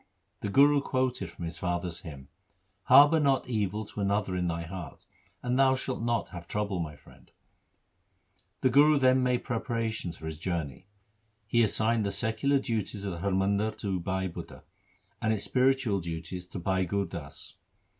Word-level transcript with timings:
The 0.39 0.49
Guru 0.49 0.81
quoted 0.81 1.29
from 1.29 1.45
his 1.45 1.59
father's 1.59 1.99
hymn:— 1.99 2.29
Harbour 2.85 3.19
not 3.19 3.47
evil 3.47 3.85
to 3.85 4.01
another 4.01 4.35
in 4.35 4.47
thy 4.47 4.63
heart, 4.63 5.05
And 5.43 5.59
thou 5.59 5.75
shalt 5.75 6.01
not 6.01 6.29
have 6.29 6.47
trouble, 6.47 6.79
my 6.79 6.95
friend. 6.95 7.27
3 7.29 7.33
The 8.61 8.69
Guru 8.71 8.97
then 8.97 9.21
made 9.21 9.43
preparations 9.43 10.17
for 10.17 10.25
his 10.25 10.39
journey. 10.39 10.87
He 11.45 11.61
assigned 11.61 12.03
the 12.03 12.11
secular 12.11 12.57
duties 12.57 13.05
of 13.05 13.11
the 13.11 13.19
Har 13.19 13.29
Mandar 13.29 13.69
4 13.73 13.77
to 13.77 13.99
Bhai 13.99 14.27
Budha, 14.27 14.63
and 15.21 15.31
its 15.31 15.43
spiritual 15.43 15.99
duties 16.01 16.47
to 16.47 16.57
Bhai 16.57 16.83
Gur 16.85 17.05
Das. 17.05 17.57